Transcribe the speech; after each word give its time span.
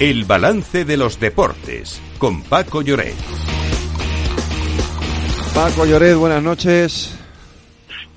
El 0.00 0.24
balance 0.24 0.84
de 0.84 0.96
los 0.96 1.20
deportes 1.20 2.02
con 2.18 2.42
Paco 2.42 2.82
Lloret. 2.82 3.14
Paco 5.54 5.86
Lloret, 5.86 6.16
buenas 6.16 6.42
noches. 6.42 7.16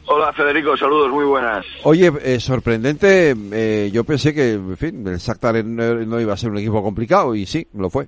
Hola 0.07 0.33
Federico, 0.33 0.75
saludos, 0.75 1.11
muy 1.11 1.25
buenas. 1.25 1.63
Oye, 1.83 2.11
eh, 2.23 2.39
sorprendente, 2.39 3.35
eh, 3.51 3.91
yo 3.93 4.03
pensé 4.05 4.33
que, 4.33 4.53
en 4.53 4.75
fin, 4.75 5.07
el 5.07 5.19
Shakhtar 5.19 5.63
no 5.63 6.19
iba 6.19 6.33
a 6.33 6.37
ser 6.37 6.49
un 6.49 6.57
equipo 6.57 6.81
complicado 6.81 7.35
y 7.35 7.45
sí, 7.45 7.67
lo 7.75 7.91
fue. 7.91 8.07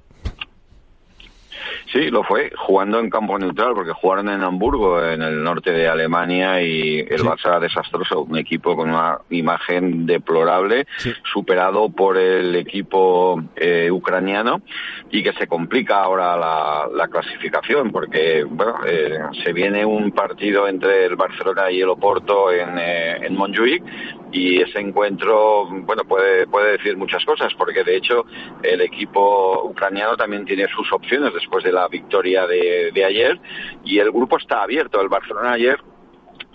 Sí, 1.92 2.12
lo 2.12 2.24
fue, 2.24 2.52
jugando 2.56 3.00
en 3.00 3.10
campo 3.10 3.40
neutral, 3.40 3.74
porque 3.74 3.94
jugaron 3.94 4.30
en 4.30 4.44
Hamburgo, 4.44 5.04
en 5.04 5.24
el 5.24 5.44
norte 5.44 5.72
de 5.72 5.88
Alemania, 5.88 6.62
y 6.62 7.00
el 7.00 7.24
Barça 7.24 7.48
era 7.48 7.60
desastroso, 7.60 8.22
un 8.22 8.38
equipo 8.38 8.76
con 8.76 8.90
una 8.90 9.18
imagen 9.32 10.06
deplorable, 10.06 10.86
superado 11.24 11.90
por 11.90 12.18
el 12.18 12.56
equipo 12.56 13.42
eh, 13.56 13.90
ucraniano, 13.90 14.62
y 15.10 15.24
que 15.24 15.34
se 15.34 15.48
complica 15.48 16.04
ahora 16.04 16.38
la, 16.38 17.08
clasificación, 17.08 17.92
porque 17.92 18.44
bueno, 18.48 18.76
eh, 18.86 19.18
se 19.44 19.52
viene 19.52 19.84
un 19.84 20.12
partido 20.12 20.68
entre 20.68 21.06
el 21.06 21.16
Barcelona 21.16 21.72
y 21.72 21.82
el 21.82 21.90
Oporto 21.90 22.52
en, 22.52 22.78
eh, 22.78 23.26
en 23.26 23.36
Montjuic, 23.36 23.84
y 24.32 24.62
ese 24.62 24.80
encuentro, 24.80 25.66
bueno, 25.66 26.04
puede, 26.04 26.46
puede 26.48 26.74
decir 26.74 26.96
muchas 26.98 27.26
cosas, 27.26 27.54
porque 27.56 27.84
de 27.84 27.96
hecho 27.96 28.26
el 28.62 28.82
equipo 28.82 29.64
ucraniano 29.64 30.16
también 30.16 30.46
tiene 30.46 30.68
sus 30.68 30.92
opciones 30.94 31.34
después 31.34 31.64
de 31.64 31.72
la 31.72 31.88
victoria 31.88 32.46
de, 32.46 32.92
de 32.94 33.06
ayer 33.06 33.40
y 33.84 34.00
el 34.00 34.12
grupo 34.12 34.38
está 34.38 34.64
abierto. 34.64 35.02
El 35.02 35.10
Barcelona 35.10 35.54
ayer 35.54 35.80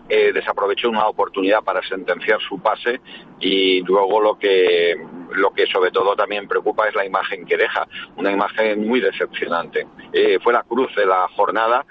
eh, 0.08 0.32
desaprovechó 0.32 0.90
una 0.90 1.06
oportunidad 1.06 1.62
para 1.62 1.80
sentenciar 1.88 2.38
su 2.46 2.60
pase 2.60 3.00
y 3.40 3.80
luego 3.82 4.20
lo 4.20 4.38
que 4.38 4.94
lo 5.36 5.50
que 5.52 5.66
sobre 5.66 5.90
todo 5.90 6.14
también 6.16 6.48
preocupa 6.48 6.88
es 6.88 6.94
la 6.94 7.04
imagen 7.04 7.44
que 7.46 7.56
deja, 7.56 7.86
una 8.16 8.30
imagen 8.30 8.86
muy 8.86 9.00
decepcionante. 9.00 9.86
Eh, 10.12 10.38
fue 10.42 10.52
la 10.52 10.62
cruz 10.62 10.94
de 10.96 11.06
la 11.06 11.26
jornada 11.36 11.84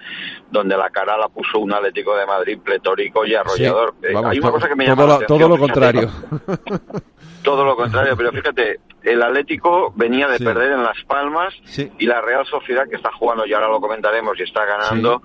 donde 0.50 0.77
la 0.77 0.89
cara 0.89 1.17
la 1.17 1.30
puso 1.30 1.59
un 1.59 1.73
Atlético 1.73 2.16
de 2.16 2.25
Madrid 2.25 2.59
pletórico 2.63 3.25
y 3.25 3.35
arrollador. 3.35 3.95
Eh, 4.03 4.13
hay 4.25 4.39
una 4.39 4.52
cosa 4.52 4.67
que 4.67 4.75
me 4.75 4.85
llama 4.85 5.19
todo, 5.27 5.47
lo 5.47 5.58
contrario. 5.58 6.09
todo 7.44 7.66
lo 7.66 7.75
contrario, 7.75 8.16
pero 8.16 8.31
fíjate, 8.31 8.80
el 9.03 9.22
Atlético 9.22 9.91
venía 9.95 10.28
de 10.28 10.39
perder 10.39 10.72
en 10.72 10.83
Las 10.83 11.03
Palmas 11.05 11.53
y 11.97 12.05
la 12.05 12.22
Real 12.22 12.45
Sociedad 12.45 12.88
que 12.88 12.95
está 12.95 13.11
jugando 13.11 13.45
y 13.45 13.53
ahora 13.53 13.67
lo 13.67 13.81
comentaremos 13.81 14.39
y 14.39 14.44
está 14.44 14.66
ganando 14.66 15.22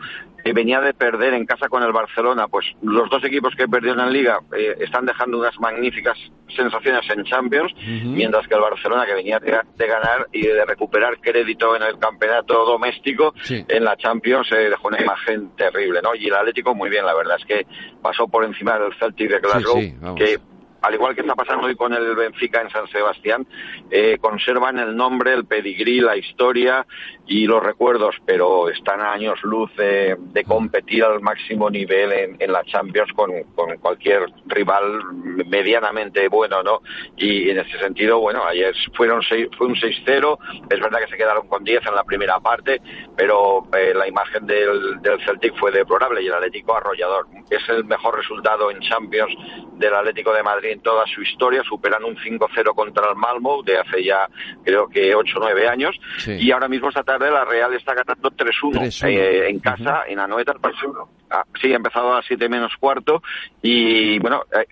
eh, 0.48 0.52
venía 0.52 0.80
de 0.80 0.94
perder 0.94 1.34
en 1.34 1.46
casa 1.46 1.68
con 1.68 1.82
el 1.82 1.92
Barcelona, 1.92 2.48
pues 2.48 2.66
los 2.82 3.08
dos 3.10 3.24
equipos 3.24 3.54
que 3.56 3.68
perdieron 3.68 4.00
en 4.00 4.12
Liga 4.12 4.40
eh, 4.56 4.76
están 4.80 5.06
dejando 5.06 5.38
unas 5.38 5.58
magníficas 5.58 6.18
sensaciones 6.54 7.02
en 7.10 7.24
Champions, 7.24 7.72
mientras 8.04 8.46
que 8.48 8.54
el 8.54 8.60
Barcelona, 8.60 9.04
que 9.04 9.14
venía 9.14 9.38
de, 9.38 9.86
ganar 9.86 10.26
y 10.32 10.46
de 10.46 10.64
recuperar 10.64 11.18
crédito 11.20 11.76
en 11.76 11.82
el 11.82 11.98
campeonato 11.98 12.64
doméstico, 12.64 13.34
en 13.48 13.84
la 13.84 13.96
Champions 13.96 14.48
se 14.48 14.56
dejó 14.56 14.88
una 14.88 15.02
imagen 15.02 15.54
terrible, 15.56 16.00
¿no? 16.02 16.14
Y 16.14 16.26
el 16.26 16.34
Atlético 16.34 16.74
muy 16.74 16.88
bien, 16.88 17.04
la 17.04 17.14
verdad 17.14 17.36
es 17.38 17.44
que 17.44 17.66
pasó 18.00 18.28
por 18.28 18.44
encima 18.44 18.78
del 18.78 18.94
Celtic 18.94 19.30
de 19.30 19.40
Glasgow, 19.40 20.16
que 20.16 20.38
al 20.80 20.94
igual 20.94 21.14
que 21.14 21.22
está 21.22 21.34
pasando 21.34 21.66
hoy 21.66 21.74
con 21.74 21.92
el 21.92 22.14
Benfica 22.14 22.60
en 22.60 22.70
San 22.70 22.86
Sebastián, 22.88 23.46
eh, 23.90 24.18
conservan 24.20 24.78
el 24.78 24.96
nombre, 24.96 25.32
el 25.32 25.44
pedigrí, 25.44 26.00
la 26.00 26.16
historia 26.16 26.86
y 27.26 27.46
los 27.46 27.62
recuerdos, 27.62 28.16
pero 28.24 28.68
están 28.68 29.00
a 29.00 29.12
años 29.12 29.42
luz 29.42 29.74
de, 29.76 30.16
competir 30.46 31.04
al 31.04 31.20
máximo 31.20 31.68
nivel 31.68 32.36
en, 32.38 32.52
la 32.52 32.64
Champions 32.64 33.12
con, 33.12 33.32
cualquier 33.80 34.26
rival 34.46 35.02
medianamente 35.46 36.28
bueno, 36.28 36.62
¿no? 36.62 36.80
Y 37.16 37.50
en 37.50 37.58
ese 37.58 37.78
sentido, 37.78 38.18
bueno, 38.20 38.44
ayer 38.46 38.74
fueron 38.94 39.22
fue 39.22 39.66
un 39.66 39.74
6-0, 39.74 40.38
es 40.70 40.80
verdad 40.80 41.00
que 41.00 41.08
se 41.08 41.16
quedaron 41.16 41.46
con 41.48 41.64
10 41.64 41.86
en 41.86 41.94
la 41.94 42.04
primera 42.04 42.40
parte, 42.40 42.80
pero 43.16 43.66
eh, 43.76 43.92
la 43.94 44.08
imagen 44.08 44.46
del, 44.46 45.02
del 45.02 45.20
Celtic 45.24 45.54
fue 45.58 45.70
deplorable 45.70 46.22
y 46.22 46.26
el 46.28 46.34
Atlético 46.34 46.76
arrollador. 46.76 47.26
Es 47.50 47.68
el 47.68 47.84
mejor 47.84 48.16
resultado 48.16 48.70
en 48.70 48.80
Champions 48.80 49.34
del 49.76 49.94
Atlético 49.94 50.32
de 50.32 50.42
Madrid 50.42 50.67
en 50.72 50.80
toda 50.80 51.06
su 51.06 51.22
historia, 51.22 51.62
superan 51.62 52.04
un 52.04 52.16
5-0 52.16 52.74
contra 52.74 53.10
el 53.10 53.16
Malmo 53.16 53.62
de 53.62 53.78
hace 53.78 54.04
ya 54.04 54.28
creo 54.64 54.88
que 54.88 55.14
8 55.14 55.38
o 55.38 55.40
9 55.40 55.68
años. 55.68 55.96
Y 56.26 56.50
ahora 56.50 56.68
mismo 56.68 56.88
esta 56.88 57.02
tarde 57.02 57.30
la 57.30 57.44
Real 57.44 57.72
está 57.74 57.94
ganando 57.94 58.30
3-1 58.30 59.08
eh, 59.08 59.48
en 59.48 59.60
casa, 59.60 60.02
en 60.06 60.18
Anoeta, 60.18 60.52
el 60.52 60.60
partido. 60.60 61.08
Ah, 61.30 61.44
sí, 61.60 61.72
ha 61.72 61.76
empezado 61.76 62.12
a 62.12 62.16
las 62.16 62.26
7 62.26 62.48
menos 62.48 62.72
cuarto 62.78 63.22
y 63.60 64.18
bueno, 64.18 64.44
eh, 64.50 64.66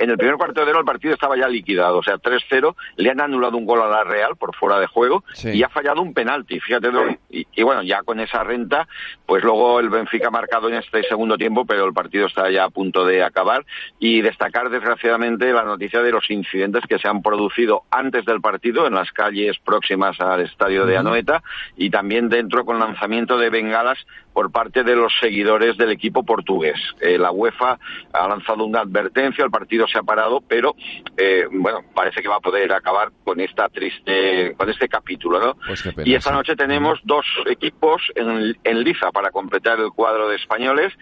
en 0.00 0.08
el 0.10 0.16
primer 0.16 0.36
cuarto 0.36 0.64
de 0.64 0.70
hora 0.70 0.80
el 0.80 0.86
partido 0.86 1.12
estaba 1.12 1.36
ya 1.36 1.46
liquidado, 1.46 1.98
o 1.98 2.02
sea, 2.02 2.16
3-0, 2.16 2.74
le 2.96 3.10
han 3.10 3.20
anulado 3.20 3.58
un 3.58 3.66
gol 3.66 3.82
a 3.82 3.88
la 3.88 4.02
Real 4.02 4.36
por 4.36 4.54
fuera 4.56 4.80
de 4.80 4.86
juego 4.86 5.24
y 5.44 5.62
ha 5.62 5.68
fallado 5.68 6.00
un 6.00 6.14
penalti, 6.14 6.58
fíjate, 6.58 6.88
y, 7.28 7.46
y, 7.54 7.62
bueno, 7.62 7.82
ya 7.82 8.02
con 8.02 8.18
esa 8.18 8.42
renta, 8.44 8.88
pues 9.26 9.44
luego 9.44 9.78
el 9.80 9.90
Benfica 9.90 10.28
ha 10.28 10.30
marcado 10.30 10.68
en 10.68 10.76
este 10.76 11.02
segundo 11.02 11.36
tiempo, 11.36 11.66
pero 11.66 11.84
el 11.84 11.92
partido 11.92 12.26
está 12.26 12.50
ya 12.50 12.64
a 12.64 12.70
punto 12.70 13.04
de 13.04 13.22
acabar 13.22 13.66
y 13.98 14.22
destacar 14.22 14.70
desgraciadamente 14.70 14.97
la 15.02 15.64
noticia 15.64 16.02
de 16.02 16.10
los 16.10 16.30
incidentes 16.30 16.84
que 16.88 16.98
se 16.98 17.08
han 17.08 17.22
producido 17.22 17.82
antes 17.90 18.24
del 18.24 18.40
partido 18.40 18.86
en 18.86 18.94
las 18.94 19.10
calles 19.12 19.58
próximas 19.64 20.20
al 20.20 20.40
estadio 20.40 20.86
de 20.86 20.96
Anoeta 20.96 21.42
y 21.76 21.90
también 21.90 22.28
dentro 22.28 22.64
con 22.64 22.78
lanzamiento 22.78 23.38
de 23.38 23.50
bengalas 23.50 23.98
por 24.32 24.50
parte 24.52 24.84
de 24.84 24.94
los 24.94 25.12
seguidores 25.20 25.76
del 25.76 25.90
equipo 25.90 26.24
portugués. 26.24 26.78
Eh, 27.00 27.18
la 27.18 27.32
UEFA 27.32 27.78
ha 28.12 28.28
lanzado 28.28 28.64
una 28.64 28.80
advertencia, 28.80 29.44
el 29.44 29.50
partido 29.50 29.86
se 29.88 29.98
ha 29.98 30.02
parado, 30.02 30.40
pero 30.40 30.76
eh, 31.16 31.46
bueno, 31.50 31.80
parece 31.94 32.22
que 32.22 32.28
va 32.28 32.36
a 32.36 32.40
poder 32.40 32.72
acabar 32.72 33.10
con 33.24 33.40
esta 33.40 33.68
triste, 33.68 34.54
con 34.56 34.70
este 34.70 34.88
capítulo, 34.88 35.40
¿no? 35.40 35.56
Pues 35.66 35.84
y 36.04 36.14
esta 36.14 36.30
noche 36.30 36.54
tenemos 36.54 37.00
dos 37.04 37.26
equipos 37.46 38.02
en, 38.14 38.56
en 38.62 38.84
liza 38.84 39.10
para 39.10 39.30
completar 39.30 39.80
el 39.80 39.90
cuadro 39.90 40.28
de 40.28 40.36
españoles 40.36 40.92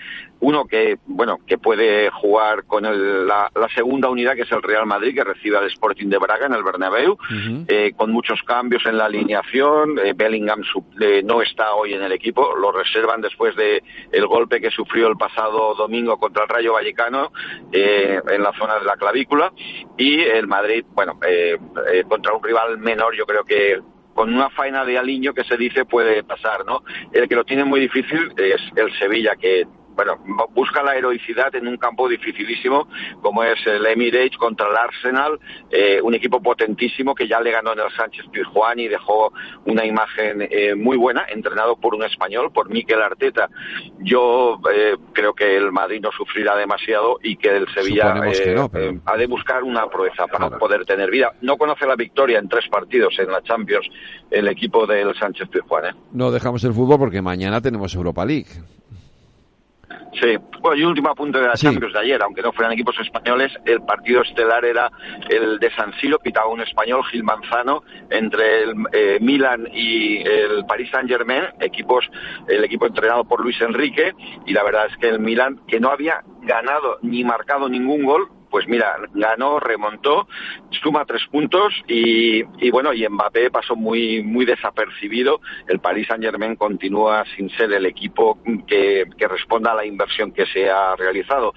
uno 0.40 0.66
que 0.66 0.98
bueno 1.06 1.38
que 1.46 1.58
puede 1.58 2.10
jugar 2.10 2.64
con 2.64 2.84
la, 3.26 3.50
segunda 3.74 3.85
unidad 3.86 4.34
que 4.34 4.42
es 4.42 4.52
el 4.52 4.62
Real 4.62 4.86
Madrid 4.86 5.14
que 5.14 5.24
recibe 5.24 5.56
al 5.56 5.66
Sporting 5.66 6.08
de 6.08 6.19
Braga 6.19 6.47
en 6.47 6.54
el 6.54 6.62
Bernabéu 6.62 7.16
eh, 7.69 7.92
con 7.97 8.12
muchos 8.12 8.42
cambios 8.42 8.84
en 8.86 8.98
la 8.98 9.06
alineación. 9.06 9.98
Eh, 9.98 10.12
Bellingham 10.14 10.62
eh, 11.00 11.22
no 11.24 11.42
está 11.42 11.74
hoy 11.74 11.94
en 11.94 12.02
el 12.02 12.12
equipo 12.12 12.54
lo 12.56 12.72
reservan 12.72 13.20
después 13.20 13.54
de 13.56 13.82
el 14.12 14.26
golpe 14.26 14.60
que 14.60 14.70
sufrió 14.70 15.08
el 15.08 15.16
pasado 15.16 15.75
domingo 15.75 16.19
contra 16.19 16.44
el 16.44 16.48
Rayo 16.48 16.72
Vallecano 16.75 17.32
en 17.72 18.42
la 18.42 18.52
zona 18.58 18.78
de 18.78 18.84
la 18.84 18.96
clavícula. 18.96 19.52
Y 19.96 20.20
el 20.20 20.46
Madrid 20.46 20.84
bueno 20.92 21.19
contra 22.08 22.34
un 22.34 22.42
rival 22.42 22.78
menor 22.78 23.14
yo 23.16 23.26
creo 23.26 23.44
que 23.44 23.80
con 24.14 24.32
una 24.32 24.48
faena 24.48 24.84
de 24.84 24.98
aliño 24.98 25.34
que 25.34 25.44
se 25.44 25.58
dice 25.58 25.84
puede 25.84 26.25
pasar, 26.25 26.64
¿no? 26.64 26.82
El 27.12 27.28
que 27.28 27.34
lo 27.34 27.44
tiene 27.44 27.64
muy 27.64 27.80
difícil 27.80 28.32
es 28.38 28.62
el 28.75 28.91
Sevilla, 28.98 29.36
que 29.36 29.66
bueno, 29.96 30.18
busca 30.54 30.82
la 30.82 30.94
heroicidad 30.94 31.54
en 31.54 31.66
un 31.66 31.78
campo 31.78 32.08
dificilísimo 32.08 32.86
como 33.22 33.42
es 33.42 33.58
el 33.66 33.84
Emirates 33.86 34.36
contra 34.36 34.68
el 34.68 34.76
Arsenal, 34.76 35.40
eh, 35.70 36.00
un 36.02 36.14
equipo 36.14 36.40
potentísimo 36.42 37.14
que 37.14 37.26
ya 37.26 37.40
le 37.40 37.50
ganó 37.50 37.72
en 37.72 37.80
el 37.80 37.90
Sánchez 37.96 38.26
Pizjuán 38.30 38.78
y 38.78 38.88
dejó 38.88 39.32
una 39.64 39.84
imagen 39.86 40.46
eh, 40.50 40.74
muy 40.74 40.96
buena, 40.96 41.24
entrenado 41.28 41.76
por 41.76 41.94
un 41.94 42.04
español, 42.04 42.50
por 42.52 42.68
Miquel 42.68 43.00
Arteta. 43.00 43.48
Yo 44.00 44.60
eh, 44.72 44.96
creo 45.12 45.32
que 45.32 45.56
el 45.56 45.72
Madrid 45.72 46.00
no 46.02 46.10
sufrirá 46.12 46.56
demasiado 46.56 47.18
y 47.22 47.36
que 47.36 47.56
el 47.56 47.66
Sevilla 47.72 48.14
ha 49.04 49.16
de 49.16 49.26
buscar 49.26 49.64
una 49.64 49.88
proeza 49.88 50.26
para 50.26 50.50
poder 50.58 50.84
tener 50.84 51.10
vida. 51.10 51.32
No 51.40 51.56
conoce 51.56 51.86
la 51.86 51.96
victoria 51.96 52.38
en 52.38 52.48
tres 52.48 52.68
partidos 52.68 53.18
en 53.18 53.28
la 53.28 53.42
Champions 53.42 53.88
el 54.30 54.48
equipo 54.48 54.86
del 54.86 55.14
Sánchez 55.18 55.48
Pizjuán. 55.48 55.96
No 56.12 56.30
dejamos 56.30 56.62
el 56.64 56.72
fútbol 56.72 56.98
porque 56.98 57.22
mañana 57.22 57.60
tenemos 57.60 57.94
Europa 57.94 58.24
League. 58.24 58.46
Sí, 60.21 60.34
bueno, 60.60 60.77
y 60.77 60.84
último 60.84 61.10
apunte 61.10 61.38
de 61.38 61.47
la 61.47 61.54
Champions 61.54 61.93
de 61.93 62.00
ayer, 62.00 62.22
aunque 62.22 62.41
no 62.41 62.53
fueran 62.53 62.72
equipos 62.72 62.99
españoles, 62.99 63.53
el 63.66 63.82
partido 63.82 64.22
estelar 64.22 64.65
era 64.65 64.91
el 65.28 65.59
de 65.59 65.71
San 65.75 65.93
Siro, 66.00 66.19
pitaba 66.19 66.49
un 66.49 66.62
español, 66.62 67.04
Gil 67.10 67.22
Manzano, 67.22 67.82
entre 68.08 68.62
el 68.62 68.75
eh, 68.93 69.19
Milan 69.20 69.69
y 69.73 70.26
el 70.26 70.64
Paris 70.67 70.90
Saint 70.90 71.08
Germain, 71.08 71.44
equipos, 71.61 72.08
el 72.49 72.64
equipo 72.64 72.87
entrenado 72.87 73.25
por 73.25 73.43
Luis 73.43 73.61
Enrique, 73.61 74.14
y 74.46 74.52
la 74.55 74.64
verdad 74.64 74.87
es 74.90 74.96
que 74.96 75.08
el 75.08 75.20
Milan, 75.20 75.61
que 75.69 75.81
no 75.81 75.90
había 75.90 76.23
ganado 76.43 76.99
ni 77.02 77.23
marcado 77.23 77.69
ningún 77.69 78.05
gol, 78.05 78.29
pues 78.56 78.69
mira, 78.69 78.97
ganó, 79.12 79.61
remontó, 79.61 80.26
suma 80.82 81.05
tres 81.05 81.20
puntos 81.31 81.75
y, 81.87 82.43
bueno, 82.70 82.94
y 82.94 83.06
Mbappé 83.06 83.50
pasó 83.50 83.76
muy, 83.76 84.23
muy 84.23 84.47
desapercibido. 84.47 85.43
El 85.69 85.79
Paris 85.79 86.06
Saint 86.08 86.25
Germain 86.25 86.56
continúa 86.56 87.23
sin 87.37 87.50
ser 87.50 87.70
el 87.75 87.85
equipo 87.85 88.38
que, 88.67 89.06
responda 89.29 89.73
a 89.73 89.75
la 89.75 89.85
inversión 89.85 90.32
que 90.32 90.47
se 90.47 90.70
ha 90.70 90.97
realizado. 90.97 91.53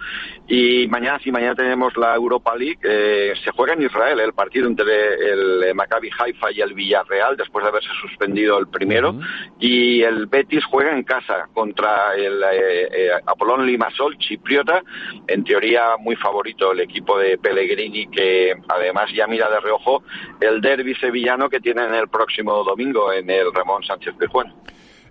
Y 0.46 0.90
mañana, 0.90 1.20
si 1.24 1.32
mañana 1.32 1.56
tenemos 1.56 1.96
la 1.96 2.16
Europa 2.16 2.54
League, 2.58 2.80
eh, 2.84 3.32
se 3.46 3.52
juega 3.52 3.76
en 3.76 3.84
Israel 3.84 4.20
el 4.20 4.34
partido 4.34 4.68
entre 4.68 5.14
el 5.32 5.74
Maccabi 5.76 6.10
Haifa 6.20 6.52
y 6.52 6.60
el 6.60 6.74
Villarreal, 6.74 7.38
después 7.38 7.64
de 7.64 7.70
haberse 7.70 7.94
suspendido 8.02 8.58
el 8.58 8.68
primero, 8.68 9.16
y 9.58 10.02
el 10.02 10.26
Betis 10.26 10.66
juega 10.66 10.92
en 10.92 11.04
casa 11.04 11.48
contra 11.54 12.14
el 12.16 12.44
eh, 12.44 12.90
eh, 12.92 13.10
Apolón 13.26 13.66
Limasol, 13.66 14.18
chipriota, 14.18 14.84
en 15.28 15.46
teoría 15.46 15.96
muy 15.98 16.18
favorito 16.18 16.74
el 16.74 16.82
equipo 16.82 16.89
de 17.20 17.38
Pellegrini 17.38 18.08
que 18.08 18.54
además 18.68 19.10
ya 19.16 19.28
mira 19.28 19.50
de 19.50 19.60
reojo 19.60 20.04
el 20.40 20.62
derby 20.62 20.96
sevillano 20.96 21.50
que 21.50 21.60
tienen 21.60 21.94
el 21.94 22.08
próximo 22.08 22.64
domingo 22.64 23.12
en 23.12 23.30
el 23.30 23.54
Ramón 23.54 23.84
Sánchez 23.84 24.16
Pizjuán. 24.20 24.54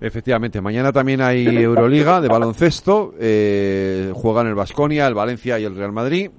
Efectivamente, 0.01 0.61
mañana 0.61 0.93
también 0.93 1.21
hay 1.21 1.45
Euroliga 1.47 2.21
de 2.21 2.29
baloncesto, 2.29 3.15
eh, 3.19 4.13
juegan 4.15 4.47
el 4.47 4.55
Vasconia, 4.55 5.09
el 5.09 5.15
Valencia 5.15 5.59
y 5.59 5.65
el 5.65 5.75
Real 5.75 5.93
Madrid. 5.93 6.31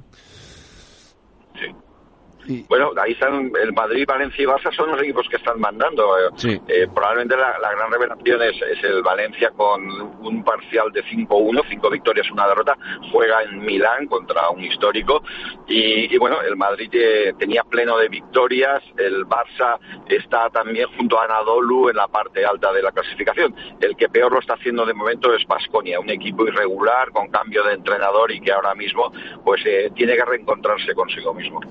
Bueno, 2.67 2.91
ahí 2.99 3.11
están 3.11 3.51
el 3.61 3.73
Madrid, 3.73 4.05
Valencia 4.07 4.43
y 4.43 4.47
Barça 4.47 4.73
son 4.75 4.89
los 4.89 5.01
equipos 5.01 5.27
que 5.29 5.35
están 5.35 5.59
mandando. 5.59 6.17
Eh, 6.17 6.59
eh, 6.67 6.87
probablemente 6.93 7.37
la, 7.37 7.59
gran 7.59 7.91
revelación 7.91 8.41
es, 8.41 8.83
el 8.83 9.03
Valencia 9.03 9.51
con 9.51 9.83
un 9.91 10.43
parcial 10.43 10.91
de 10.91 11.03
5-1, 11.03 11.63
cinco 11.69 11.89
victorias, 11.91 12.29
una 12.31 12.47
derrota. 12.47 12.75
Juega 13.11 13.43
en 13.43 13.59
Milán 13.59 14.07
contra 14.07 14.49
un 14.49 14.63
histórico. 14.63 15.21
Y, 15.67 16.17
bueno, 16.17 16.41
el 16.41 16.55
Madrid 16.55 16.89
eh, 16.93 17.33
tenía 17.37 17.63
pleno 17.63 17.97
de 17.97 18.09
victorias. 18.09 18.81
El 18.97 19.27
Barça 19.27 19.77
está 20.07 20.49
también 20.49 20.87
junto 20.97 21.19
a 21.19 21.25
Anadolu 21.25 21.89
en 21.89 21.97
la 21.97 22.07
parte 22.07 22.43
alta 22.43 22.73
de 22.73 22.81
la 22.81 22.91
clasificación. 22.91 23.55
El 23.79 23.95
que 23.95 24.09
peor 24.09 24.31
lo 24.31 24.39
está 24.39 24.55
haciendo 24.55 24.87
de 24.87 24.95
momento 24.95 25.35
es 25.35 25.45
Basconia, 25.45 25.99
un 25.99 26.09
equipo 26.09 26.47
irregular 26.47 27.11
con 27.11 27.27
cambio 27.27 27.63
de 27.63 27.73
entrenador 27.73 28.31
y 28.31 28.41
que 28.41 28.51
ahora 28.51 28.73
mismo 28.73 29.11
pues 29.43 29.61
tiene 29.93 30.15
que 30.15 30.25
reencontrarse 30.25 30.95
consigo 30.95 31.33
mismo. 31.33 31.61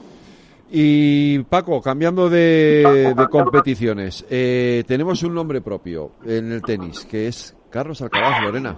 Y 0.70 1.38
Paco, 1.44 1.81
cambiando 1.81 2.29
de, 2.29 3.15
competiciones, 3.31 4.25
eh, 4.29 4.85
tenemos 4.87 5.23
un 5.23 5.35
nombre 5.35 5.61
propio 5.61 6.12
en 6.25 6.53
el 6.53 6.62
tenis, 6.62 7.06
que 7.06 7.29
es 7.29 7.56
Carlos 7.70 8.03
Alcaraz 8.03 8.43
Lorena. 8.43 8.76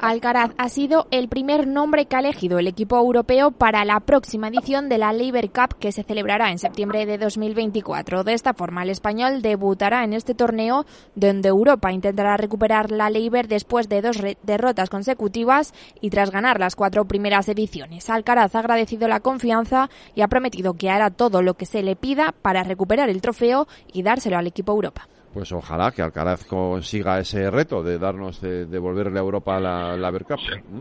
Alcaraz 0.00 0.50
ha 0.58 0.68
sido 0.68 1.06
el 1.10 1.28
primer 1.28 1.66
nombre 1.66 2.04
que 2.04 2.16
ha 2.16 2.20
elegido 2.20 2.58
el 2.58 2.66
equipo 2.66 2.98
europeo 2.98 3.50
para 3.50 3.82
la 3.86 4.00
próxima 4.00 4.48
edición 4.48 4.90
de 4.90 4.98
la 4.98 5.14
Labour 5.14 5.50
Cup 5.50 5.78
que 5.80 5.90
se 5.90 6.02
celebrará 6.02 6.50
en 6.50 6.58
septiembre 6.58 7.06
de 7.06 7.16
2024. 7.16 8.22
De 8.22 8.34
esta 8.34 8.52
forma, 8.52 8.82
el 8.82 8.90
español 8.90 9.40
debutará 9.40 10.04
en 10.04 10.12
este 10.12 10.34
torneo 10.34 10.84
donde 11.14 11.48
Europa 11.48 11.92
intentará 11.92 12.36
recuperar 12.36 12.90
la 12.90 13.08
Labour 13.08 13.48
después 13.48 13.88
de 13.88 14.02
dos 14.02 14.18
derrotas 14.42 14.90
consecutivas 14.90 15.72
y 16.02 16.10
tras 16.10 16.30
ganar 16.30 16.60
las 16.60 16.76
cuatro 16.76 17.06
primeras 17.06 17.48
ediciones. 17.48 18.10
Alcaraz 18.10 18.54
ha 18.54 18.58
agradecido 18.58 19.08
la 19.08 19.20
confianza 19.20 19.88
y 20.14 20.20
ha 20.20 20.28
prometido 20.28 20.74
que 20.74 20.90
hará 20.90 21.08
todo 21.08 21.40
lo 21.40 21.54
que 21.54 21.64
se 21.64 21.82
le 21.82 21.96
pida 21.96 22.34
para 22.42 22.64
recuperar 22.64 23.08
el 23.08 23.22
trofeo 23.22 23.66
y 23.94 24.02
dárselo 24.02 24.36
al 24.36 24.46
equipo 24.46 24.72
Europa 24.72 25.08
pues 25.36 25.52
ojalá 25.52 25.92
que 25.92 26.00
Alcaraz 26.00 26.46
consiga 26.46 27.18
ese 27.18 27.50
reto 27.50 27.82
de 27.82 27.98
darnos, 27.98 28.40
de 28.40 28.64
devolverle 28.64 29.18
a 29.18 29.22
Europa 29.22 29.60
la, 29.60 29.94
la 29.94 30.10
¿Mm? 30.10 30.78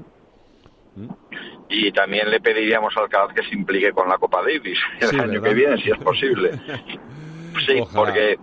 ¿Mm? 0.95 1.09
Y 1.67 1.91
también 1.91 2.31
le 2.31 2.39
pediríamos 2.39 2.95
a 2.95 3.01
Alcaraz 3.01 3.33
que 3.35 3.43
se 3.43 3.53
implique 3.53 3.91
con 3.91 4.07
la 4.07 4.17
Copa 4.17 4.41
Davis 4.41 4.79
el 5.01 5.19
año 5.19 5.41
que 5.41 5.53
viene, 5.53 5.77
si 5.83 5.91
es 5.91 5.97
posible. 5.97 6.51
sí, 7.67 7.83
porque 7.93 8.39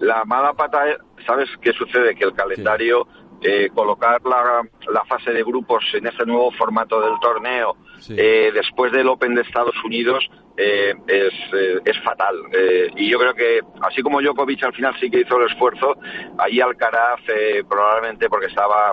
la 0.00 0.24
mala 0.24 0.52
pata, 0.52 0.82
¿sabes 1.24 1.48
qué 1.60 1.72
sucede? 1.74 2.16
Que 2.16 2.24
el 2.24 2.32
calendario, 2.32 3.06
eh, 3.42 3.70
colocar 3.74 4.20
la, 4.24 4.62
la, 4.92 5.04
fase 5.04 5.32
de 5.32 5.42
grupos 5.42 5.84
en 5.94 6.06
ese 6.06 6.24
nuevo 6.24 6.50
formato 6.52 7.00
del 7.00 7.18
torneo, 7.20 7.76
eh, 8.10 8.50
después 8.54 8.92
del 8.92 9.08
Open 9.08 9.34
de 9.34 9.42
Estados 9.42 9.74
Unidos, 9.84 10.28
eh, 10.56 10.94
es, 11.06 11.32
eh, 11.54 11.80
es, 11.84 11.98
fatal. 12.04 12.36
Eh, 12.52 12.88
y 12.96 13.10
yo 13.10 13.18
creo 13.18 13.34
que, 13.34 13.60
así 13.80 14.02
como 14.02 14.20
Djokovic 14.20 14.62
al 14.64 14.74
final 14.74 14.94
sí 15.00 15.10
que 15.10 15.20
hizo 15.20 15.38
el 15.38 15.50
esfuerzo, 15.50 15.96
ahí 16.38 16.60
Alcaraz, 16.60 17.20
probablemente 17.68 18.28
porque 18.28 18.46
estaba 18.46 18.92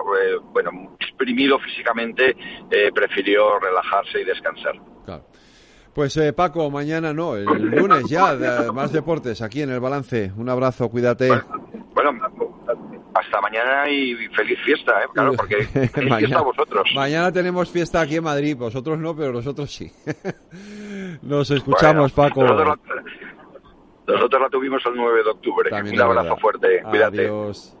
bueno 0.52 0.96
exprimido 0.98 1.58
físicamente, 1.58 2.34
prefirió 2.94 3.58
relajarse 3.58 4.20
y 4.20 4.24
descansar. 4.24 4.80
Pues 5.92 6.18
Paco, 6.34 6.70
mañana 6.70 7.12
no, 7.12 7.36
el 7.36 7.44
lunes 7.44 8.04
ya, 8.08 8.36
más 8.72 8.92
deportes 8.92 9.42
aquí 9.42 9.60
en 9.62 9.70
el 9.70 9.80
balance. 9.80 10.32
Un 10.36 10.48
abrazo, 10.48 10.88
cuídate. 10.88 11.28
Bueno, 11.94 12.12
hasta 13.30 13.40
mañana 13.40 13.88
y 13.88 14.28
feliz 14.28 14.58
fiesta, 14.64 14.94
Claro, 15.14 15.32
porque 15.34 15.68
mañana, 16.08 16.42
vosotros. 16.42 16.88
Mañana 16.94 17.32
tenemos 17.32 17.70
fiesta 17.70 18.00
aquí 18.00 18.16
en 18.16 18.24
Madrid, 18.24 18.56
vosotros 18.56 18.98
no, 18.98 19.14
pero 19.14 19.32
nosotros 19.32 19.72
sí. 19.72 19.90
Nos 21.22 21.50
escuchamos, 21.50 22.12
Paco. 22.12 22.42
Nosotros 22.42 24.42
la, 24.42 24.48
tuvimos 24.50 24.84
el 24.86 24.96
9 24.96 25.22
de 25.22 25.30
octubre. 25.30 25.70
Un 25.72 26.00
abrazo 26.00 26.36
fuerte. 26.38 26.82
Cuídate. 26.82 27.20
Adiós. 27.20 27.76